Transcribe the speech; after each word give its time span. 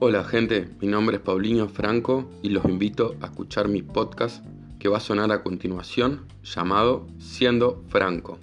Hola 0.00 0.22
gente, 0.22 0.68
mi 0.80 0.86
nombre 0.86 1.16
es 1.16 1.22
Paulinho 1.22 1.68
Franco 1.68 2.30
y 2.40 2.50
los 2.50 2.64
invito 2.66 3.16
a 3.20 3.26
escuchar 3.26 3.66
mi 3.66 3.82
podcast 3.82 4.46
que 4.78 4.88
va 4.88 4.98
a 4.98 5.00
sonar 5.00 5.32
a 5.32 5.42
continuación 5.42 6.28
llamado 6.44 7.08
Siendo 7.18 7.82
Franco. 7.88 8.38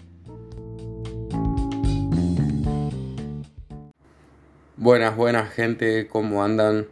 Buenas, 4.76 5.16
buenas 5.16 5.54
gente, 5.54 6.10
¿cómo 6.10 6.44
andan? 6.44 6.88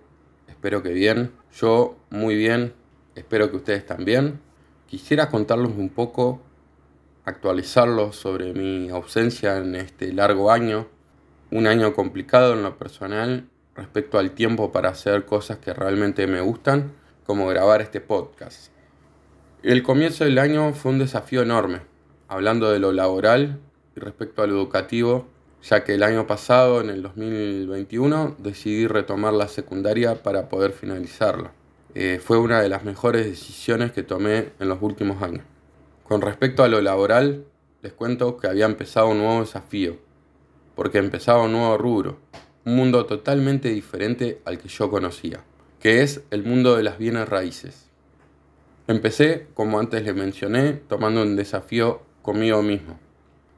Espero 0.48 0.82
que 0.82 0.94
bien. 0.94 1.34
Yo 1.54 1.98
muy 2.10 2.38
bien, 2.38 2.72
espero 3.16 3.52
que 3.52 3.58
ustedes 3.58 3.86
también. 3.86 4.40
Quisiera 4.88 5.30
contarles 5.30 5.74
un 5.78 5.90
poco, 5.90 6.42
actualizarlos 7.26 8.16
sobre 8.16 8.54
mi 8.54 8.90
ausencia 8.90 9.58
en 9.58 9.76
este 9.76 10.14
largo 10.14 10.52
año. 10.52 10.88
Un 11.52 11.68
año 11.68 11.94
complicado 11.94 12.54
en 12.54 12.64
lo 12.64 12.78
personal 12.78 13.50
respecto 13.76 14.20
al 14.20 14.32
tiempo 14.32 14.72
para 14.72 14.90
hacer 14.90 15.26
cosas 15.26 15.58
que 15.58 15.74
realmente 15.74 16.28
me 16.28 16.42
gustan, 16.42 16.94
como 17.26 17.48
grabar 17.48 17.82
este 17.82 18.02
podcast. 18.02 18.72
El 19.64 19.82
comienzo 19.82 20.26
del 20.26 20.40
año 20.40 20.74
fue 20.74 20.92
un 20.92 21.00
desafío 21.00 21.42
enorme, 21.42 21.82
hablando 22.28 22.70
de 22.70 22.80
lo 22.80 22.92
laboral 22.92 23.60
y 23.96 24.00
respecto 24.00 24.42
a 24.42 24.48
lo 24.48 24.56
educativo, 24.56 25.28
ya 25.62 25.84
que 25.84 25.96
el 25.96 26.04
año 26.04 26.28
pasado, 26.28 26.82
en 26.82 26.90
el 26.90 27.02
2021, 27.02 28.36
decidí 28.40 28.88
retomar 28.88 29.34
la 29.34 29.48
secundaria 29.48 30.22
para 30.22 30.50
poder 30.50 30.74
finalizarla. 30.74 31.54
Eh, 31.96 32.20
fue 32.22 32.38
una 32.38 32.62
de 32.62 32.70
las 32.70 32.84
mejores 32.84 33.26
decisiones 33.26 33.92
que 33.92 34.04
tomé 34.04 34.52
en 34.60 34.68
los 34.68 34.82
últimos 34.82 35.22
años. 35.22 35.46
Con 36.04 36.22
respecto 36.22 36.64
a 36.64 36.68
lo 36.68 36.82
laboral, 36.82 37.46
les 37.82 37.94
cuento 37.94 38.38
que 38.38 38.48
había 38.48 38.66
empezado 38.66 39.10
un 39.10 39.20
nuevo 39.20 39.40
desafío, 39.40 39.98
porque 40.76 40.98
empezaba 40.98 41.44
un 41.44 41.54
nuevo 41.54 41.78
rubro, 41.78 42.18
un 42.66 42.76
mundo 42.76 43.06
totalmente 43.06 43.70
diferente 43.70 44.42
al 44.46 44.58
que 44.58 44.70
yo 44.70 44.90
conocía, 44.90 45.44
que 45.80 46.02
es 46.02 46.24
el 46.32 46.44
mundo 46.44 46.76
de 46.76 46.84
las 46.84 46.98
bienes 46.98 47.28
raíces. 47.28 47.90
Empecé, 48.88 49.48
como 49.54 49.80
antes 49.80 50.04
les 50.04 50.16
mencioné, 50.16 50.74
tomando 50.74 51.22
un 51.22 51.36
desafío 51.36 52.02
conmigo 52.22 52.62
mismo, 52.62 53.00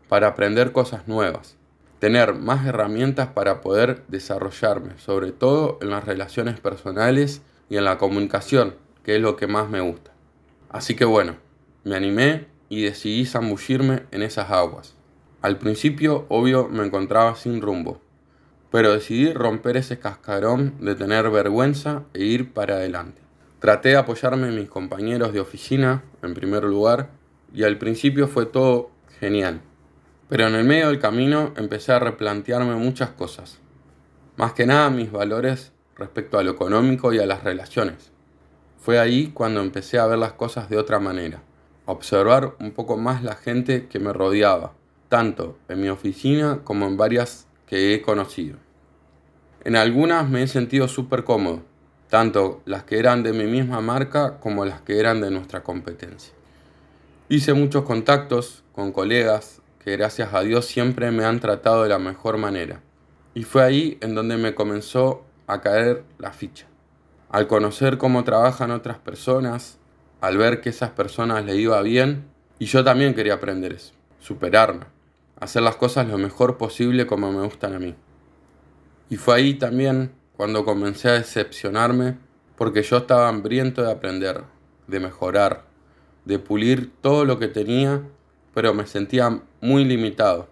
para 0.07 0.27
aprender 0.27 0.71
cosas 0.71 1.07
nuevas, 1.07 1.57
tener 1.99 2.33
más 2.33 2.65
herramientas 2.65 3.29
para 3.29 3.61
poder 3.61 4.03
desarrollarme, 4.07 4.97
sobre 4.97 5.31
todo 5.31 5.77
en 5.81 5.89
las 5.89 6.03
relaciones 6.03 6.59
personales 6.59 7.41
y 7.69 7.77
en 7.77 7.85
la 7.85 7.97
comunicación, 7.97 8.75
que 9.03 9.15
es 9.15 9.21
lo 9.21 9.35
que 9.35 9.47
más 9.47 9.69
me 9.69 9.81
gusta. 9.81 10.11
Así 10.69 10.95
que 10.95 11.05
bueno, 11.05 11.37
me 11.83 11.95
animé 11.95 12.47
y 12.69 12.81
decidí 12.81 13.25
zambullirme 13.25 14.03
en 14.11 14.23
esas 14.23 14.49
aguas. 14.49 14.95
Al 15.41 15.57
principio, 15.57 16.25
obvio, 16.29 16.67
me 16.67 16.85
encontraba 16.85 17.35
sin 17.35 17.61
rumbo, 17.61 18.01
pero 18.75 18.91
decidí 18.91 19.31
romper 19.31 19.77
ese 19.77 19.99
cascarón 19.99 20.73
de 20.81 20.95
tener 20.95 21.29
vergüenza 21.29 22.03
e 22.13 22.25
ir 22.25 22.51
para 22.51 22.75
adelante. 22.75 23.21
Traté 23.59 23.87
de 23.87 23.95
apoyarme 23.95 24.49
en 24.49 24.55
mis 24.55 24.67
compañeros 24.67 25.31
de 25.31 25.39
oficina, 25.39 26.03
en 26.21 26.33
primer 26.33 26.65
lugar, 26.65 27.07
y 27.53 27.63
al 27.63 27.77
principio 27.77 28.27
fue 28.27 28.45
todo 28.45 28.91
genial. 29.21 29.61
Pero 30.27 30.47
en 30.47 30.55
el 30.55 30.65
medio 30.65 30.89
del 30.89 30.99
camino 30.99 31.53
empecé 31.55 31.93
a 31.93 31.99
replantearme 31.99 32.75
muchas 32.75 33.11
cosas. 33.11 33.59
Más 34.35 34.51
que 34.51 34.65
nada 34.65 34.89
mis 34.89 35.09
valores 35.09 35.71
respecto 35.95 36.37
a 36.37 36.43
lo 36.43 36.51
económico 36.51 37.13
y 37.13 37.19
a 37.19 37.25
las 37.25 37.45
relaciones. 37.45 38.11
Fue 38.77 38.99
ahí 38.99 39.31
cuando 39.33 39.61
empecé 39.61 39.99
a 39.99 40.05
ver 40.05 40.19
las 40.19 40.33
cosas 40.33 40.67
de 40.69 40.77
otra 40.77 40.99
manera, 40.99 41.43
a 41.85 41.93
observar 41.93 42.57
un 42.59 42.71
poco 42.71 42.97
más 42.97 43.23
la 43.23 43.35
gente 43.35 43.87
que 43.87 43.99
me 43.99 44.11
rodeaba, 44.11 44.73
tanto 45.07 45.57
en 45.69 45.79
mi 45.79 45.87
oficina 45.87 46.59
como 46.65 46.87
en 46.87 46.97
varias 46.97 47.47
que 47.67 47.93
he 47.93 48.01
conocido. 48.01 48.64
En 49.65 49.75
algunas 49.75 50.29
me 50.29 50.43
he 50.43 50.47
sentido 50.47 50.87
súper 50.87 51.23
cómodo, 51.23 51.63
tanto 52.09 52.61
las 52.65 52.83
que 52.83 52.99
eran 52.99 53.23
de 53.23 53.33
mi 53.33 53.45
misma 53.45 53.81
marca 53.81 54.39
como 54.39 54.63
las 54.63 54.81
que 54.81 54.99
eran 54.99 55.21
de 55.21 55.31
nuestra 55.31 55.63
competencia. 55.63 56.33
Hice 57.29 57.53
muchos 57.53 57.83
contactos 57.83 58.63
con 58.73 58.91
colegas 58.91 59.63
que 59.83 59.97
gracias 59.97 60.33
a 60.35 60.41
Dios 60.41 60.67
siempre 60.67 61.09
me 61.09 61.25
han 61.25 61.39
tratado 61.39 61.81
de 61.81 61.89
la 61.89 61.97
mejor 61.97 62.37
manera. 62.37 62.81
Y 63.33 63.43
fue 63.43 63.63
ahí 63.63 63.97
en 64.01 64.13
donde 64.13 64.37
me 64.37 64.53
comenzó 64.53 65.25
a 65.47 65.61
caer 65.61 66.03
la 66.19 66.31
ficha. 66.31 66.67
Al 67.29 67.47
conocer 67.47 67.97
cómo 67.97 68.23
trabajan 68.23 68.69
otras 68.69 68.99
personas, 68.99 69.79
al 70.21 70.37
ver 70.37 70.61
que 70.61 70.69
esas 70.69 70.91
personas 70.91 71.43
le 71.43 71.55
iba 71.55 71.81
bien, 71.81 72.25
y 72.59 72.65
yo 72.65 72.83
también 72.83 73.15
quería 73.15 73.33
aprender 73.33 73.73
eso, 73.73 73.93
superarme 74.19 74.85
hacer 75.39 75.61
las 75.61 75.75
cosas 75.75 76.07
lo 76.07 76.17
mejor 76.17 76.57
posible 76.57 77.05
como 77.07 77.31
me 77.31 77.43
gustan 77.43 77.73
a 77.73 77.79
mí. 77.79 77.95
Y 79.09 79.17
fue 79.17 79.35
ahí 79.35 79.53
también 79.55 80.11
cuando 80.35 80.65
comencé 80.65 81.09
a 81.09 81.13
decepcionarme 81.13 82.17
porque 82.57 82.83
yo 82.83 82.97
estaba 82.97 83.27
hambriento 83.27 83.83
de 83.83 83.91
aprender, 83.91 84.43
de 84.87 84.99
mejorar, 84.99 85.65
de 86.25 86.39
pulir 86.39 86.91
todo 87.01 87.25
lo 87.25 87.37
que 87.39 87.47
tenía, 87.47 88.01
pero 88.53 88.73
me 88.73 88.87
sentía 88.87 89.41
muy 89.61 89.85
limitado, 89.85 90.47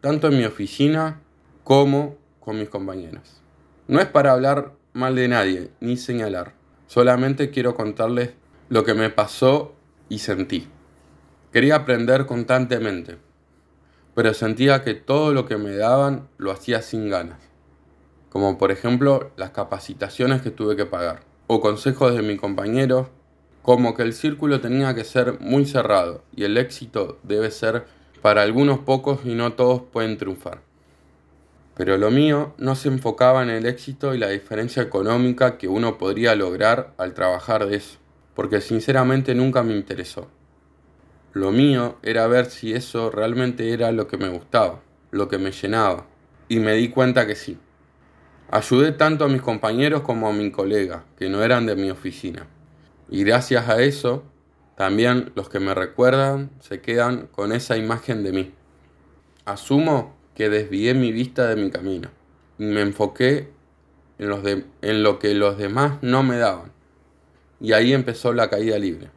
tanto 0.00 0.28
en 0.28 0.38
mi 0.38 0.44
oficina 0.44 1.20
como 1.62 2.16
con 2.40 2.58
mis 2.58 2.68
compañeros. 2.68 3.40
No 3.88 4.00
es 4.00 4.06
para 4.06 4.32
hablar 4.32 4.72
mal 4.92 5.14
de 5.14 5.28
nadie 5.28 5.70
ni 5.80 5.96
señalar, 5.96 6.54
solamente 6.86 7.50
quiero 7.50 7.74
contarles 7.74 8.30
lo 8.68 8.84
que 8.84 8.94
me 8.94 9.10
pasó 9.10 9.74
y 10.08 10.18
sentí. 10.18 10.68
Quería 11.52 11.76
aprender 11.76 12.26
constantemente, 12.26 13.16
pero 14.14 14.34
sentía 14.34 14.82
que 14.82 14.94
todo 14.94 15.32
lo 15.32 15.46
que 15.46 15.56
me 15.56 15.76
daban 15.76 16.28
lo 16.36 16.50
hacía 16.50 16.82
sin 16.82 17.08
ganas, 17.08 17.38
como 18.34 18.58
por 18.58 18.72
ejemplo 18.72 19.30
las 19.36 19.50
capacitaciones 19.50 20.42
que 20.42 20.50
tuve 20.50 20.74
que 20.74 20.86
pagar, 20.86 21.20
o 21.46 21.60
consejos 21.60 22.16
de 22.16 22.22
mi 22.22 22.36
compañero, 22.36 23.08
como 23.62 23.94
que 23.94 24.02
el 24.02 24.12
círculo 24.12 24.60
tenía 24.60 24.92
que 24.92 25.04
ser 25.04 25.38
muy 25.38 25.66
cerrado 25.66 26.24
y 26.34 26.42
el 26.42 26.58
éxito 26.58 27.20
debe 27.22 27.52
ser 27.52 27.84
para 28.22 28.42
algunos 28.42 28.80
pocos 28.80 29.20
y 29.24 29.36
no 29.36 29.52
todos 29.52 29.82
pueden 29.82 30.18
triunfar. 30.18 30.62
Pero 31.76 31.96
lo 31.96 32.10
mío 32.10 32.54
no 32.58 32.74
se 32.74 32.88
enfocaba 32.88 33.40
en 33.44 33.50
el 33.50 33.66
éxito 33.66 34.16
y 34.16 34.18
la 34.18 34.30
diferencia 34.30 34.82
económica 34.82 35.56
que 35.56 35.68
uno 35.68 35.96
podría 35.96 36.34
lograr 36.34 36.92
al 36.98 37.14
trabajar 37.14 37.66
de 37.66 37.76
eso, 37.76 37.98
porque 38.34 38.60
sinceramente 38.60 39.36
nunca 39.36 39.62
me 39.62 39.76
interesó. 39.76 40.26
Lo 41.34 41.52
mío 41.52 41.98
era 42.02 42.26
ver 42.26 42.46
si 42.46 42.72
eso 42.72 43.12
realmente 43.12 43.72
era 43.72 43.92
lo 43.92 44.08
que 44.08 44.16
me 44.16 44.28
gustaba, 44.28 44.80
lo 45.12 45.28
que 45.28 45.38
me 45.38 45.52
llenaba. 45.52 46.06
Y 46.48 46.58
me 46.58 46.74
di 46.74 46.88
cuenta 46.88 47.28
que 47.28 47.36
sí. 47.36 47.58
Ayudé 48.50 48.92
tanto 48.92 49.24
a 49.24 49.28
mis 49.28 49.42
compañeros 49.42 50.02
como 50.02 50.28
a 50.28 50.32
mi 50.32 50.50
colega, 50.50 51.04
que 51.18 51.28
no 51.28 51.42
eran 51.42 51.66
de 51.66 51.76
mi 51.76 51.90
oficina. 51.90 52.46
Y 53.08 53.24
gracias 53.24 53.68
a 53.68 53.82
eso, 53.82 54.24
también 54.76 55.32
los 55.34 55.48
que 55.48 55.60
me 55.60 55.74
recuerdan 55.74 56.50
se 56.60 56.80
quedan 56.80 57.28
con 57.28 57.52
esa 57.52 57.76
imagen 57.76 58.22
de 58.22 58.32
mí. 58.32 58.52
Asumo 59.44 60.14
que 60.34 60.48
desvié 60.48 60.94
mi 60.94 61.12
vista 61.12 61.46
de 61.46 61.56
mi 61.56 61.70
camino 61.70 62.10
y 62.58 62.64
me 62.64 62.80
enfoqué 62.80 63.50
en, 64.18 65.02
lo 65.02 65.18
que 65.18 65.34
los 65.34 65.58
demás 65.58 65.98
no 66.02 66.22
me 66.22 66.36
daban. 66.38 66.72
Y 67.60 67.72
ahí 67.72 67.92
empezó 67.92 68.32
la 68.32 68.50
caída 68.50 68.78
libre. 68.78 69.10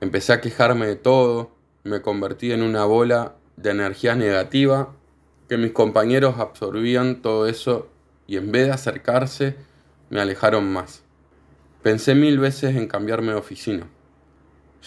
Empecé 0.00 0.32
a 0.32 0.40
quejarme 0.40 0.86
de 0.86 0.96
todo, 0.96 1.50
me 1.84 2.02
convertí 2.02 2.52
en 2.52 2.62
una 2.62 2.84
bola 2.84 3.36
de 3.56 3.70
energía 3.70 4.14
negativa, 4.14 4.94
que 5.50 5.56
mis 5.56 5.72
compañeros 5.72 6.38
absorbían 6.38 7.22
todo 7.22 7.48
eso 7.48 7.88
y 8.28 8.36
en 8.36 8.52
vez 8.52 8.66
de 8.66 8.72
acercarse, 8.72 9.56
me 10.08 10.20
alejaron 10.20 10.72
más. 10.72 11.02
Pensé 11.82 12.14
mil 12.14 12.38
veces 12.38 12.76
en 12.76 12.86
cambiarme 12.86 13.32
de 13.32 13.38
oficina, 13.38 13.88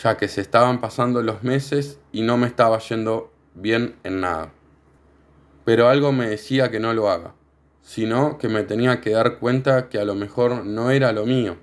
ya 0.02 0.16
que 0.16 0.30
se 0.30 0.40
estaban 0.40 0.80
pasando 0.80 1.22
los 1.22 1.44
meses 1.44 2.00
y 2.14 2.22
no 2.22 2.38
me 2.38 2.48
estaba 2.48 2.80
yendo 2.80 3.34
bien 3.56 3.98
en 4.06 4.22
nada. 4.22 4.54
Pero 5.66 5.90
algo 5.90 6.14
me 6.14 6.30
decía 6.30 6.72
que 6.72 6.80
no 6.80 6.94
lo 6.94 7.10
haga, 7.10 7.36
sino 7.82 8.38
que 8.38 8.48
me 8.48 8.64
tenía 8.64 9.02
que 9.02 9.10
dar 9.10 9.40
cuenta 9.40 9.90
que 9.90 10.00
a 10.00 10.06
lo 10.06 10.16
mejor 10.16 10.66
no 10.66 10.92
era 10.92 11.12
lo 11.12 11.26
mío. 11.26 11.58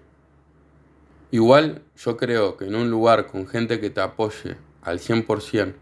Igual 1.30 1.84
yo 1.96 2.18
creo 2.18 2.58
que 2.58 2.66
en 2.66 2.74
un 2.74 2.90
lugar 2.90 3.28
con 3.28 3.46
gente 3.46 3.80
que 3.80 3.88
te 3.88 4.02
apoye 4.02 4.58
al 4.82 4.98
100% 4.98 5.72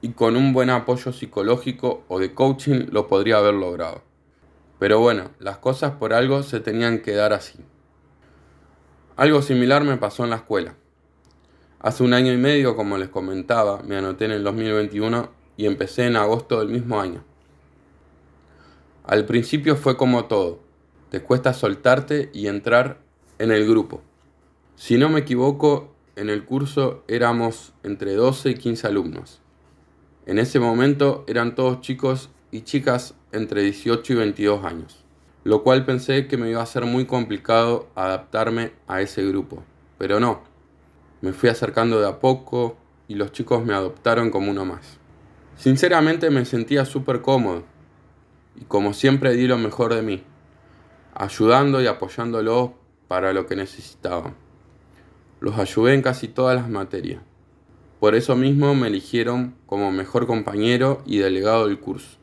y 0.00 0.10
con 0.10 0.36
un 0.36 0.52
buen 0.52 0.70
apoyo 0.70 1.12
psicológico 1.12 2.04
o 2.08 2.18
de 2.18 2.34
coaching 2.34 2.86
lo 2.90 3.08
podría 3.08 3.38
haber 3.38 3.54
logrado. 3.54 4.02
Pero 4.78 5.00
bueno, 5.00 5.30
las 5.38 5.58
cosas 5.58 5.92
por 5.92 6.12
algo 6.12 6.42
se 6.42 6.60
tenían 6.60 7.00
que 7.00 7.12
dar 7.12 7.32
así. 7.32 7.58
Algo 9.16 9.40
similar 9.40 9.84
me 9.84 9.96
pasó 9.96 10.24
en 10.24 10.30
la 10.30 10.36
escuela. 10.36 10.74
Hace 11.80 12.02
un 12.02 12.12
año 12.12 12.32
y 12.32 12.36
medio, 12.36 12.76
como 12.76 12.98
les 12.98 13.08
comentaba, 13.08 13.82
me 13.82 13.96
anoté 13.96 14.26
en 14.26 14.32
el 14.32 14.44
2021 14.44 15.30
y 15.56 15.66
empecé 15.66 16.06
en 16.06 16.16
agosto 16.16 16.58
del 16.58 16.68
mismo 16.68 17.00
año. 17.00 17.24
Al 19.04 19.24
principio 19.24 19.76
fue 19.76 19.96
como 19.96 20.26
todo, 20.26 20.60
te 21.10 21.22
cuesta 21.22 21.54
soltarte 21.54 22.30
y 22.34 22.48
entrar 22.48 22.98
en 23.38 23.52
el 23.52 23.66
grupo. 23.66 24.02
Si 24.74 24.98
no 24.98 25.08
me 25.08 25.20
equivoco, 25.20 25.94
en 26.16 26.28
el 26.28 26.44
curso 26.44 27.04
éramos 27.08 27.72
entre 27.82 28.14
12 28.14 28.50
y 28.50 28.54
15 28.54 28.86
alumnos. 28.86 29.40
En 30.26 30.40
ese 30.40 30.58
momento 30.58 31.24
eran 31.28 31.54
todos 31.54 31.80
chicos 31.80 32.30
y 32.50 32.62
chicas 32.62 33.14
entre 33.30 33.62
18 33.62 34.12
y 34.12 34.16
22 34.16 34.64
años. 34.64 35.04
lo 35.44 35.62
cual 35.62 35.84
pensé 35.84 36.26
que 36.26 36.36
me 36.36 36.50
iba 36.50 36.60
a 36.60 36.66
ser 36.66 36.86
muy 36.86 37.04
complicado 37.04 37.88
adaptarme 37.94 38.72
a 38.88 39.00
ese 39.00 39.24
grupo, 39.24 39.62
pero 39.96 40.18
no. 40.18 40.42
Me 41.20 41.32
fui 41.32 41.48
acercando 41.48 42.00
de 42.00 42.08
a 42.08 42.18
poco 42.18 42.76
y 43.06 43.14
los 43.14 43.30
chicos 43.30 43.64
me 43.64 43.72
adoptaron 43.72 44.30
como 44.30 44.50
uno 44.50 44.64
más. 44.64 44.98
Sinceramente 45.56 46.30
me 46.30 46.44
sentía 46.44 46.84
súper 46.84 47.22
cómodo 47.22 47.62
y 48.56 48.64
como 48.64 48.92
siempre 48.92 49.34
di 49.34 49.46
lo 49.46 49.56
mejor 49.56 49.94
de 49.94 50.02
mí, 50.02 50.24
ayudando 51.14 51.80
y 51.80 51.86
apoyándolos 51.86 52.70
para 53.06 53.32
lo 53.32 53.46
que 53.46 53.54
necesitaban. 53.54 54.34
Los 55.38 55.56
ayudé 55.58 55.94
en 55.94 56.02
casi 56.02 56.26
todas 56.26 56.56
las 56.56 56.68
materias. 56.68 57.22
Por 58.06 58.14
eso 58.14 58.36
mismo 58.36 58.72
me 58.76 58.86
eligieron 58.86 59.56
como 59.66 59.90
mejor 59.90 60.28
compañero 60.28 61.02
y 61.06 61.18
delegado 61.18 61.66
del 61.66 61.80
curso. 61.80 62.18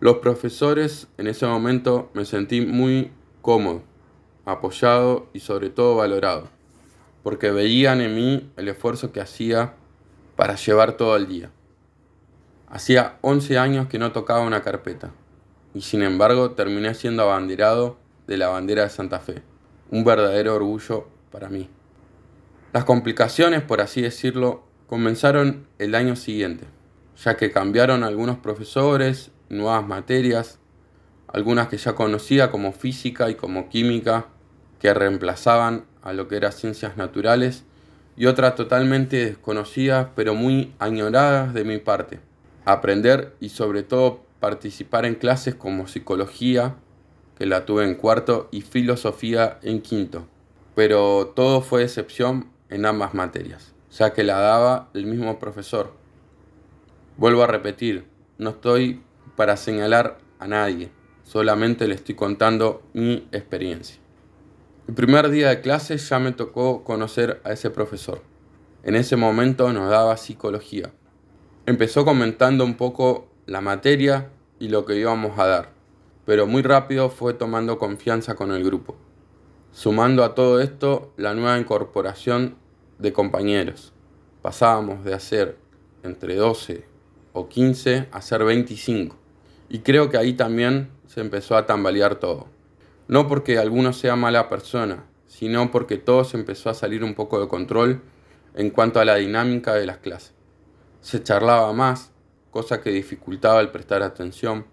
Los 0.00 0.16
profesores 0.16 1.06
en 1.16 1.28
ese 1.28 1.46
momento 1.46 2.10
me 2.12 2.24
sentí 2.24 2.60
muy 2.60 3.12
cómodo, 3.40 3.84
apoyado 4.46 5.28
y 5.32 5.38
sobre 5.38 5.70
todo 5.70 5.94
valorado, 5.94 6.48
porque 7.22 7.52
veían 7.52 8.00
en 8.00 8.16
mí 8.16 8.50
el 8.56 8.66
esfuerzo 8.66 9.12
que 9.12 9.20
hacía 9.20 9.76
para 10.34 10.56
llevar 10.56 10.96
todo 10.96 11.14
el 11.14 11.28
día. 11.28 11.52
Hacía 12.66 13.18
11 13.20 13.58
años 13.58 13.86
que 13.86 14.00
no 14.00 14.10
tocaba 14.10 14.40
una 14.40 14.62
carpeta, 14.62 15.12
y 15.72 15.82
sin 15.82 16.02
embargo 16.02 16.50
terminé 16.50 16.94
siendo 16.94 17.22
abanderado 17.22 17.96
de 18.26 18.38
la 18.38 18.48
bandera 18.48 18.82
de 18.82 18.90
Santa 18.90 19.20
Fe, 19.20 19.44
un 19.88 20.02
verdadero 20.02 20.56
orgullo 20.56 21.06
para 21.30 21.48
mí. 21.48 21.70
Las 22.72 22.84
complicaciones, 22.84 23.62
por 23.62 23.80
así 23.80 24.02
decirlo, 24.02 24.65
comenzaron 24.86 25.66
el 25.78 25.94
año 25.94 26.16
siguiente, 26.16 26.64
ya 27.22 27.36
que 27.36 27.50
cambiaron 27.50 28.04
algunos 28.04 28.38
profesores 28.38 29.30
nuevas 29.48 29.86
materias, 29.86 30.58
algunas 31.28 31.68
que 31.68 31.76
ya 31.76 31.94
conocía 31.94 32.50
como 32.50 32.72
física 32.72 33.30
y 33.30 33.34
como 33.34 33.68
química, 33.68 34.26
que 34.80 34.92
reemplazaban 34.94 35.84
a 36.02 36.12
lo 36.12 36.28
que 36.28 36.36
eran 36.36 36.52
ciencias 36.52 36.96
naturales, 36.96 37.64
y 38.16 38.26
otras 38.26 38.54
totalmente 38.54 39.26
desconocidas 39.26 40.08
pero 40.14 40.34
muy 40.34 40.72
añoradas 40.78 41.52
de 41.52 41.64
mi 41.64 41.78
parte. 41.78 42.20
Aprender 42.64 43.34
y 43.40 43.50
sobre 43.50 43.82
todo 43.82 44.24
participar 44.40 45.04
en 45.04 45.16
clases 45.16 45.54
como 45.54 45.86
psicología, 45.86 46.76
que 47.38 47.46
la 47.46 47.66
tuve 47.66 47.84
en 47.84 47.94
cuarto, 47.94 48.48
y 48.50 48.62
filosofía 48.62 49.58
en 49.62 49.82
quinto. 49.82 50.26
Pero 50.74 51.32
todo 51.34 51.60
fue 51.60 51.82
excepción 51.82 52.50
en 52.70 52.86
ambas 52.86 53.14
materias, 53.14 53.74
ya 53.98 54.12
que 54.12 54.24
la 54.24 54.38
daba 54.38 54.90
el 54.94 55.06
mismo 55.06 55.38
profesor. 55.38 55.92
Vuelvo 57.16 57.42
a 57.42 57.46
repetir, 57.46 58.06
no 58.36 58.50
estoy 58.50 59.02
para 59.36 59.56
señalar 59.56 60.18
a 60.38 60.46
nadie, 60.46 60.90
solamente 61.22 61.88
le 61.88 61.94
estoy 61.94 62.14
contando 62.14 62.82
mi 62.92 63.26
experiencia. 63.32 63.96
El 64.86 64.94
primer 64.94 65.30
día 65.30 65.48
de 65.48 65.60
clase 65.62 65.96
ya 65.96 66.18
me 66.18 66.32
tocó 66.32 66.84
conocer 66.84 67.40
a 67.44 67.52
ese 67.52 67.70
profesor. 67.70 68.20
En 68.82 68.94
ese 68.94 69.16
momento 69.16 69.72
nos 69.72 69.88
daba 69.88 70.16
psicología. 70.16 70.92
Empezó 71.64 72.04
comentando 72.04 72.64
un 72.64 72.76
poco 72.76 73.28
la 73.46 73.60
materia 73.60 74.30
y 74.58 74.68
lo 74.68 74.84
que 74.84 74.96
íbamos 74.96 75.38
a 75.38 75.46
dar, 75.46 75.70
pero 76.24 76.46
muy 76.46 76.62
rápido 76.62 77.08
fue 77.08 77.34
tomando 77.34 77.78
confianza 77.78 78.34
con 78.36 78.52
el 78.52 78.62
grupo, 78.62 78.96
sumando 79.72 80.22
a 80.22 80.34
todo 80.34 80.60
esto 80.60 81.12
la 81.16 81.34
nueva 81.34 81.58
incorporación 81.58 82.56
de 82.98 83.12
compañeros. 83.12 83.92
Pasábamos 84.42 85.04
de 85.04 85.14
hacer 85.14 85.58
entre 86.02 86.36
12 86.36 86.84
o 87.32 87.48
15 87.48 88.08
a 88.10 88.22
ser 88.22 88.44
25. 88.44 89.16
Y 89.68 89.80
creo 89.80 90.10
que 90.10 90.16
ahí 90.16 90.32
también 90.32 90.90
se 91.06 91.20
empezó 91.20 91.56
a 91.56 91.66
tambalear 91.66 92.16
todo. 92.16 92.46
No 93.08 93.28
porque 93.28 93.58
alguno 93.58 93.92
sea 93.92 94.16
mala 94.16 94.48
persona, 94.48 95.04
sino 95.26 95.70
porque 95.70 95.98
todo 95.98 96.24
se 96.24 96.36
empezó 96.36 96.70
a 96.70 96.74
salir 96.74 97.04
un 97.04 97.14
poco 97.14 97.40
de 97.40 97.48
control 97.48 98.02
en 98.54 98.70
cuanto 98.70 99.00
a 99.00 99.04
la 99.04 99.16
dinámica 99.16 99.74
de 99.74 99.86
las 99.86 99.98
clases. 99.98 100.32
Se 101.00 101.22
charlaba 101.22 101.72
más, 101.72 102.10
cosa 102.50 102.80
que 102.80 102.90
dificultaba 102.90 103.60
el 103.60 103.70
prestar 103.70 104.02
atención. 104.02 104.66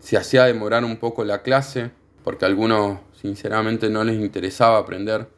Se 0.00 0.16
hacía 0.16 0.44
demorar 0.44 0.84
un 0.84 0.96
poco 0.96 1.24
la 1.24 1.42
clase, 1.42 1.92
porque 2.24 2.44
a 2.44 2.48
algunos 2.48 2.98
sinceramente 3.12 3.88
no 3.90 4.04
les 4.04 4.18
interesaba 4.20 4.78
aprender. 4.78 5.28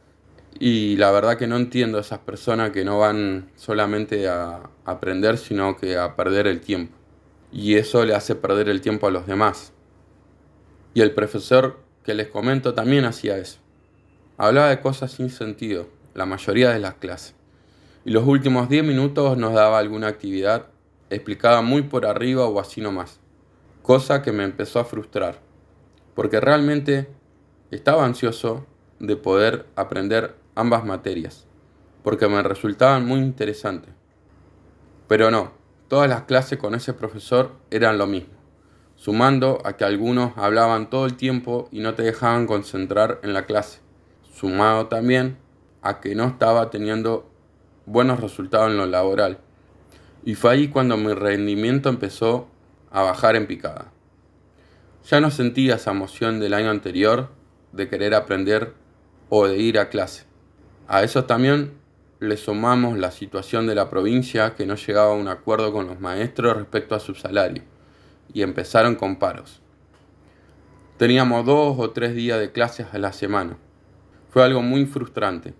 Y 0.58 0.96
la 0.96 1.10
verdad 1.10 1.38
que 1.38 1.46
no 1.46 1.56
entiendo 1.56 1.98
a 1.98 2.00
esas 2.02 2.18
personas 2.18 2.70
que 2.70 2.84
no 2.84 2.98
van 2.98 3.50
solamente 3.56 4.28
a 4.28 4.70
aprender, 4.84 5.38
sino 5.38 5.76
que 5.76 5.96
a 5.96 6.16
perder 6.16 6.46
el 6.46 6.60
tiempo 6.60 7.00
y 7.52 7.76
eso 7.76 8.04
le 8.04 8.14
hace 8.14 8.34
perder 8.34 8.68
el 8.68 8.80
tiempo 8.80 9.06
a 9.06 9.10
los 9.10 9.26
demás. 9.26 9.72
Y 10.94 11.00
el 11.00 11.12
profesor 11.12 11.80
que 12.04 12.14
les 12.14 12.28
comento 12.28 12.74
también 12.74 13.04
hacía 13.04 13.38
eso. 13.38 13.58
Hablaba 14.36 14.70
de 14.70 14.80
cosas 14.80 15.12
sin 15.12 15.30
sentido, 15.30 15.88
la 16.14 16.26
mayoría 16.26 16.70
de 16.70 16.78
las 16.78 16.94
clases. 16.94 17.34
Y 18.04 18.10
los 18.10 18.26
últimos 18.26 18.68
10 18.68 18.84
minutos 18.84 19.36
nos 19.36 19.52
daba 19.52 19.78
alguna 19.78 20.08
actividad, 20.08 20.66
explicaba 21.10 21.60
muy 21.62 21.82
por 21.82 22.06
arriba 22.06 22.46
o 22.46 22.60
así 22.60 22.80
nomás. 22.80 23.20
Cosa 23.82 24.22
que 24.22 24.32
me 24.32 24.44
empezó 24.44 24.78
a 24.78 24.84
frustrar, 24.84 25.40
porque 26.14 26.40
realmente 26.40 27.08
estaba 27.70 28.04
ansioso 28.04 28.66
de 28.98 29.16
poder 29.16 29.66
aprender 29.76 30.34
ambas 30.60 30.84
materias, 30.84 31.46
porque 32.02 32.28
me 32.28 32.42
resultaban 32.42 33.06
muy 33.06 33.20
interesantes. 33.20 33.92
Pero 35.08 35.30
no, 35.30 35.60
Todas 35.90 36.08
las 36.08 36.22
clases 36.22 36.56
con 36.56 36.76
ese 36.76 36.94
profesor 36.94 37.50
eran 37.72 37.98
lo 37.98 38.06
mismo, 38.06 38.34
sumando 38.94 39.60
a 39.64 39.76
que 39.76 39.82
algunos 39.82 40.38
hablaban 40.38 40.88
todo 40.88 41.04
el 41.04 41.16
tiempo 41.16 41.68
y 41.72 41.80
no 41.80 41.94
te 41.94 42.04
dejaban 42.04 42.46
concentrar 42.46 43.18
en 43.24 43.32
la 43.32 43.44
clase, 43.44 43.80
sumado 44.32 44.86
también 44.86 45.38
a 45.82 45.98
que 45.98 46.14
no 46.14 46.26
estaba 46.26 46.70
teniendo 46.70 47.28
buenos 47.86 48.20
resultados 48.20 48.70
en 48.70 48.76
lo 48.76 48.86
laboral. 48.86 49.38
Y 50.24 50.36
fue 50.36 50.52
ahí 50.52 50.68
cuando 50.68 50.96
mi 50.96 51.12
rendimiento 51.12 51.88
empezó 51.88 52.46
a 52.92 53.02
bajar 53.02 53.34
en 53.34 53.48
picada. 53.48 53.90
Ya 55.08 55.20
no 55.20 55.32
sentía 55.32 55.74
esa 55.74 55.90
emoción 55.90 56.38
del 56.38 56.54
año 56.54 56.70
anterior 56.70 57.30
de 57.72 57.88
querer 57.88 58.14
aprender 58.14 58.74
o 59.28 59.48
de 59.48 59.58
ir 59.58 59.76
a 59.80 59.88
clase. 59.88 60.29
A 60.92 61.04
eso 61.04 61.24
también 61.24 61.74
le 62.18 62.36
sumamos 62.36 62.98
la 62.98 63.12
situación 63.12 63.68
de 63.68 63.76
la 63.76 63.88
provincia 63.88 64.56
que 64.56 64.66
no 64.66 64.74
llegaba 64.74 65.12
a 65.12 65.16
un 65.16 65.28
acuerdo 65.28 65.72
con 65.72 65.86
los 65.86 66.00
maestros 66.00 66.56
respecto 66.56 66.96
a 66.96 66.98
su 66.98 67.14
salario 67.14 67.62
y 68.32 68.42
empezaron 68.42 68.96
con 68.96 69.14
paros. 69.14 69.62
Teníamos 70.96 71.46
dos 71.46 71.76
o 71.78 71.90
tres 71.90 72.16
días 72.16 72.40
de 72.40 72.50
clases 72.50 72.88
a 72.92 72.98
la 72.98 73.12
semana. 73.12 73.56
Fue 74.30 74.42
algo 74.42 74.62
muy 74.62 74.84
frustrante 74.84 75.54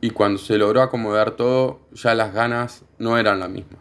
y 0.00 0.10
cuando 0.10 0.38
se 0.38 0.56
logró 0.56 0.82
acomodar 0.82 1.32
todo 1.32 1.80
ya 1.90 2.14
las 2.14 2.32
ganas 2.32 2.84
no 2.96 3.18
eran 3.18 3.40
la 3.40 3.48
misma. 3.48 3.78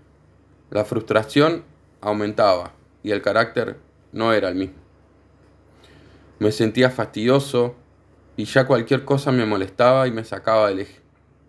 La 0.72 0.86
frustración 0.86 1.66
aumentaba 2.02 2.72
y 3.04 3.12
el 3.12 3.22
carácter 3.22 3.78
no 4.12 4.34
era 4.34 4.50
el 4.50 4.56
mismo. 4.56 4.80
Me 6.40 6.52
sentía 6.52 6.90
fastidioso 6.90 7.76
y 8.40 8.46
ya 8.46 8.66
cualquier 8.66 9.04
cosa 9.04 9.34
me 9.34 9.46
molestaba 9.46 10.08
y 10.08 10.12
me 10.12 10.24
sacaba 10.24 10.70
del 10.70 10.80
eje. 10.80 11.02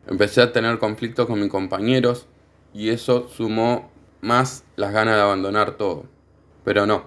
Empecé 0.09 0.42
a 0.42 0.52
tener 0.52 0.80
conflictos 0.80 1.28
con 1.28 1.38
mis 1.38 1.49
compañeros 1.49 2.26
y 2.75 2.88
eso 2.88 3.28
sumó 3.28 3.92
más 4.23 4.64
las 4.75 4.92
ganas 4.92 5.14
de 5.14 5.20
abandonar 5.20 5.76
todo. 5.76 6.06
Pero 6.64 6.87
no, 6.87 7.04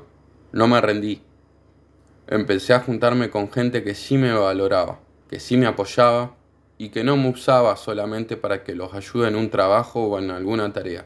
no 0.54 0.70
me 0.70 0.80
rendí. 0.80 1.22
Empecé 2.28 2.74
a 2.74 2.80
juntarme 2.80 3.30
con 3.30 3.52
gente 3.52 3.84
que 3.84 3.94
sí 3.94 4.18
me 4.18 4.32
valoraba, 4.32 5.02
que 5.30 5.42
sí 5.42 5.58
me 5.58 5.66
apoyaba 5.66 6.38
y 6.78 6.88
que 6.88 7.04
no 7.04 7.18
me 7.18 7.28
usaba 7.28 7.76
solamente 7.76 8.38
para 8.38 8.64
que 8.64 8.76
los 8.76 8.94
ayude 8.94 9.28
en 9.28 9.36
un 9.36 9.50
trabajo 9.50 10.06
o 10.06 10.18
en 10.18 10.32
alguna 10.32 10.72
tarea. 10.72 11.06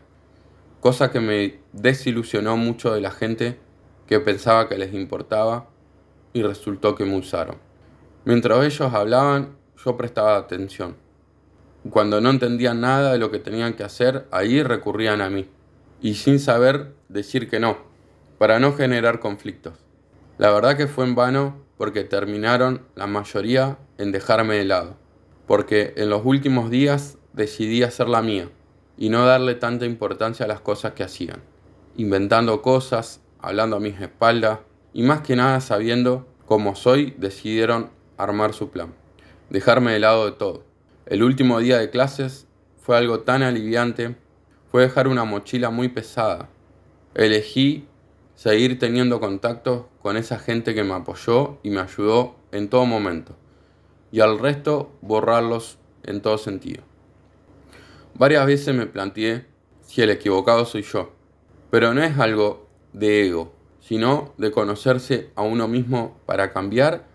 Cosa 0.82 1.10
que 1.10 1.20
me 1.20 1.62
desilusionó 1.74 2.58
mucho 2.58 2.94
de 2.94 3.02
la 3.02 3.10
gente 3.10 3.58
que 4.06 4.20
pensaba 4.20 4.70
que 4.70 4.78
les 4.78 4.94
importaba 4.94 5.68
y 6.32 6.44
resultó 6.44 6.94
que 6.94 7.06
me 7.06 7.18
usaron. 7.18 7.67
Mientras 8.28 8.64
ellos 8.64 8.94
hablaban, 8.94 9.58
yo 9.84 9.98
prestaba 9.98 10.38
atención 10.38 11.08
cuando 11.90 12.22
no 12.22 12.30
entendían 12.30 12.82
nada 12.82 13.14
de 13.14 13.18
lo 13.18 13.32
que 13.32 13.40
tenían 13.40 13.74
que 13.74 13.84
hacer, 13.84 14.28
ahí 14.32 14.64
recurrían 14.64 15.22
a 15.22 15.30
mí. 15.30 15.48
Y 16.02 16.16
sin 16.16 16.40
saber 16.40 16.94
decir 17.10 17.50
que 17.50 17.60
no, 17.60 17.78
para 18.38 18.60
no 18.60 18.74
generar 18.74 19.20
conflictos. 19.20 19.74
La 20.38 20.52
verdad 20.52 20.78
que 20.78 20.88
fue 20.88 21.06
en 21.06 21.16
vano 21.16 21.64
porque 21.78 22.04
terminaron 22.04 22.82
la 22.96 23.08
mayoría 23.08 23.78
en 23.98 24.12
dejarme 24.12 24.56
de 24.56 24.66
lado. 24.66 24.98
Porque 25.48 25.94
en 25.98 26.10
los 26.10 26.24
últimos 26.26 26.70
días 26.70 27.18
decidí 27.34 27.84
hacer 27.84 28.10
la 28.10 28.22
mía 28.22 28.50
y 28.98 29.10
no 29.10 29.26
darle 29.26 29.56
tanta 29.56 29.86
importancia 29.86 30.46
a 30.46 30.50
las 30.50 30.60
cosas 30.60 30.94
que 30.94 31.04
hacían. 31.04 31.42
Inventando 31.96 32.62
cosas, 32.62 33.22
hablando 33.40 33.78
a 33.78 33.80
mis 33.80 34.00
espaldas 34.02 34.60
y 34.94 35.04
más 35.04 35.22
que 35.22 35.36
nada 35.36 35.62
sabiendo 35.62 36.28
cómo 36.46 36.76
soy, 36.76 37.16
decidieron 37.18 37.90
armar 38.18 38.54
su 38.54 38.70
plan. 38.70 38.94
Dejarme 39.50 39.94
de 39.94 40.00
lado 40.00 40.26
de 40.26 40.32
todo. 40.34 40.64
El 41.06 41.24
último 41.24 41.60
día 41.60 41.78
de 41.78 41.90
clases 41.90 42.48
fue 42.82 42.98
algo 42.98 43.22
tan 43.22 43.44
aliviante, 43.44 44.16
fue 44.72 44.84
dejar 44.84 45.08
una 45.08 45.24
mochila 45.24 45.70
muy 45.70 45.90
pesada. 45.90 46.50
Elegí 47.16 47.88
seguir 48.36 48.78
teniendo 48.78 49.20
contacto 49.20 49.90
con 50.02 50.18
esa 50.18 50.38
gente 50.38 50.76
que 50.76 50.84
me 50.84 50.94
apoyó 50.94 51.58
y 51.64 51.70
me 51.70 51.80
ayudó 51.80 52.36
en 52.52 52.70
todo 52.70 52.86
momento. 52.86 53.36
Y 54.12 54.20
al 54.20 54.40
resto 54.40 54.92
borrarlos 55.02 55.80
en 56.04 56.22
todo 56.22 56.38
sentido. 56.38 56.84
Varias 58.14 58.46
veces 58.46 58.74
me 58.76 58.86
planteé 58.86 59.46
si 59.82 60.02
el 60.02 60.10
equivocado 60.10 60.66
soy 60.66 60.84
yo. 60.84 61.12
Pero 61.70 61.94
no 61.94 62.04
es 62.04 62.18
algo 62.18 62.68
de 62.94 63.28
ego, 63.28 63.54
sino 63.80 64.34
de 64.38 64.52
conocerse 64.52 65.32
a 65.36 65.42
uno 65.42 65.68
mismo 65.68 66.18
para 66.26 66.52
cambiar, 66.52 67.06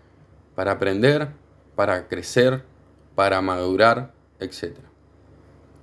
para 0.55 0.73
aprender, 0.73 1.29
para 1.75 2.07
crecer, 2.07 2.63
para 3.15 3.41
madurar, 3.41 4.13
etc. 4.39 4.77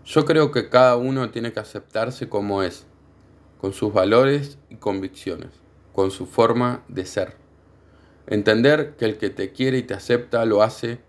Yo 0.04 0.24
creo 0.24 0.50
que 0.50 0.68
cada 0.68 0.96
uno 0.96 1.30
tiene 1.30 1.52
que 1.52 1.60
aceptarse 1.60 2.28
como 2.28 2.62
es, 2.62 2.86
con 3.60 3.72
sus 3.72 3.92
valores 3.92 4.58
y 4.68 4.76
convicciones, 4.76 5.50
con 5.92 6.10
su 6.10 6.26
forma 6.26 6.82
de 6.88 7.04
ser. 7.04 7.36
Entender 8.26 8.94
que 8.96 9.04
el 9.04 9.18
que 9.18 9.30
te 9.30 9.52
quiere 9.52 9.78
y 9.78 9.82
te 9.82 9.94
acepta 9.94 10.44
lo 10.44 10.62
hace 10.62 11.00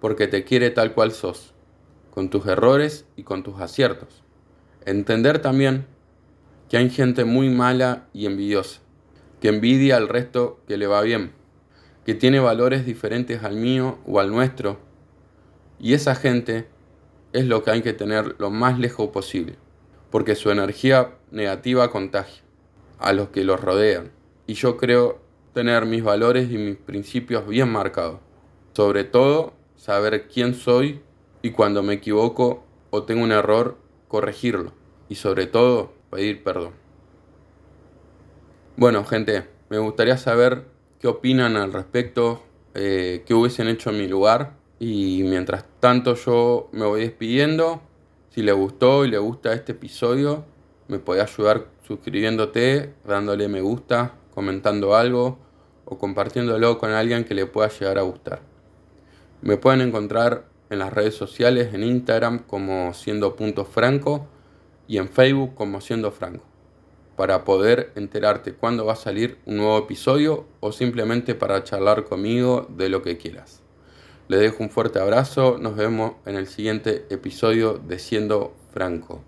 porque 0.00 0.26
te 0.26 0.44
quiere 0.44 0.70
tal 0.70 0.94
cual 0.94 1.12
sos, 1.12 1.54
con 2.10 2.28
tus 2.28 2.46
errores 2.46 3.06
y 3.16 3.22
con 3.22 3.42
tus 3.42 3.60
aciertos. 3.60 4.22
Entender 4.84 5.40
también 5.40 5.86
que 6.68 6.76
hay 6.76 6.90
gente 6.90 7.24
muy 7.24 7.50
mala 7.50 8.08
y 8.12 8.26
envidiosa, 8.26 8.80
que 9.40 9.48
envidia 9.48 9.96
al 9.96 10.08
resto 10.08 10.60
que 10.66 10.76
le 10.76 10.86
va 10.86 11.02
bien, 11.02 11.32
que 12.04 12.14
tiene 12.14 12.40
valores 12.40 12.84
diferentes 12.84 13.44
al 13.44 13.56
mío 13.56 13.98
o 14.06 14.20
al 14.20 14.30
nuestro, 14.30 14.78
y 15.78 15.94
esa 15.94 16.14
gente 16.14 16.68
es 17.32 17.46
lo 17.46 17.62
que 17.62 17.70
hay 17.70 17.82
que 17.82 17.92
tener 17.92 18.36
lo 18.38 18.50
más 18.50 18.78
lejos 18.78 19.08
posible, 19.08 19.56
porque 20.10 20.34
su 20.34 20.50
energía 20.50 21.14
negativa 21.30 21.90
contagia 21.90 22.42
a 22.98 23.12
los 23.12 23.28
que 23.28 23.44
los 23.44 23.60
rodean, 23.60 24.12
y 24.46 24.54
yo 24.54 24.76
creo 24.76 25.20
tener 25.52 25.86
mis 25.86 26.02
valores 26.02 26.50
y 26.50 26.58
mis 26.58 26.76
principios 26.76 27.46
bien 27.46 27.70
marcados, 27.70 28.20
sobre 28.72 29.04
todo 29.04 29.52
saber 29.76 30.28
quién 30.28 30.54
soy 30.54 31.02
y 31.42 31.50
cuando 31.50 31.82
me 31.82 31.94
equivoco 31.94 32.64
o 32.90 33.02
tengo 33.02 33.22
un 33.22 33.32
error, 33.32 33.76
corregirlo 34.08 34.72
y 35.08 35.16
sobre 35.16 35.46
todo 35.46 35.92
pedir 36.10 36.42
perdón. 36.42 36.72
Bueno, 38.76 39.04
gente, 39.04 39.46
me 39.68 39.78
gustaría 39.78 40.16
saber 40.16 40.64
qué 41.02 41.08
opinan 41.08 41.56
al 41.56 41.72
respecto, 41.72 42.44
eh, 42.74 43.24
qué 43.26 43.34
hubiesen 43.34 43.66
hecho 43.66 43.90
en 43.90 43.98
mi 43.98 44.06
lugar 44.06 44.52
y 44.78 45.24
mientras 45.24 45.64
tanto 45.80 46.14
yo 46.14 46.68
me 46.70 46.86
voy 46.86 47.00
despidiendo. 47.00 47.82
Si 48.30 48.40
le 48.40 48.52
gustó 48.52 49.04
y 49.04 49.10
le 49.10 49.18
gusta 49.18 49.52
este 49.52 49.72
episodio, 49.72 50.44
me 50.86 51.00
puede 51.00 51.20
ayudar 51.20 51.66
suscribiéndote, 51.86 52.94
dándole 53.04 53.48
me 53.48 53.60
gusta, 53.60 54.14
comentando 54.32 54.94
algo 54.94 55.38
o 55.84 55.98
compartiéndolo 55.98 56.78
con 56.78 56.92
alguien 56.92 57.24
que 57.24 57.34
le 57.34 57.46
pueda 57.46 57.68
llegar 57.68 57.98
a 57.98 58.02
gustar. 58.02 58.40
Me 59.42 59.56
pueden 59.56 59.80
encontrar 59.80 60.46
en 60.70 60.78
las 60.78 60.92
redes 60.92 61.16
sociales, 61.16 61.74
en 61.74 61.82
Instagram 61.82 62.44
como 62.46 62.94
siendo 62.94 63.34
punto 63.34 63.64
franco 63.64 64.28
y 64.86 64.98
en 64.98 65.08
Facebook 65.08 65.56
como 65.56 65.80
siendo 65.80 66.12
franco, 66.12 66.44
para 67.16 67.44
poder 67.44 67.92
enterarte 67.94 68.54
cuándo 68.54 68.86
va 68.86 68.94
a 68.94 68.96
salir 68.96 69.38
un 69.46 69.58
nuevo 69.58 69.78
episodio 69.78 70.46
o 70.60 70.72
simplemente 70.72 71.34
para 71.34 71.62
charlar 71.64 72.04
conmigo 72.04 72.66
de 72.70 72.88
lo 72.88 73.02
que 73.02 73.18
quieras. 73.18 73.62
Les 74.28 74.40
dejo 74.40 74.62
un 74.62 74.70
fuerte 74.70 74.98
abrazo, 74.98 75.58
nos 75.58 75.76
vemos 75.76 76.12
en 76.26 76.36
el 76.36 76.46
siguiente 76.46 77.06
episodio 77.10 77.74
de 77.74 77.98
Siendo 77.98 78.54
Franco. 78.72 79.22